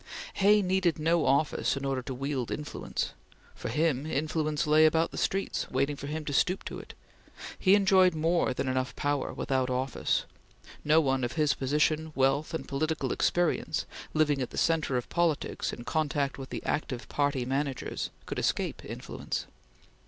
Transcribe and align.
Hay 0.33 0.63
needed 0.63 0.97
no 0.97 1.27
office 1.27 1.77
in 1.77 1.85
order 1.85 2.01
to 2.01 2.15
wield 2.15 2.49
influence. 2.49 3.13
For 3.53 3.69
him, 3.69 4.07
influence 4.07 4.65
lay 4.65 4.87
about 4.87 5.11
the 5.11 5.17
streets, 5.19 5.69
waiting 5.69 5.95
for 5.95 6.07
him 6.07 6.25
to 6.25 6.33
stoop 6.33 6.63
to 6.65 6.79
it; 6.79 6.95
he 7.59 7.75
enjoyed 7.75 8.15
more 8.15 8.51
than 8.51 8.67
enough 8.67 8.95
power 8.95 9.31
without 9.31 9.69
office; 9.69 10.25
no 10.83 10.99
one 10.99 11.23
of 11.23 11.33
his 11.33 11.53
position, 11.53 12.13
wealth, 12.15 12.51
and 12.51 12.67
political 12.67 13.11
experience, 13.11 13.85
living 14.11 14.41
at 14.41 14.49
the 14.49 14.57
centre 14.57 14.97
of 14.97 15.07
politics 15.09 15.71
in 15.71 15.83
contact 15.83 16.39
with 16.39 16.49
the 16.49 16.63
active 16.65 17.07
party 17.07 17.45
managers, 17.45 18.09
could 18.25 18.39
escape 18.39 18.83
influence. 18.83 19.45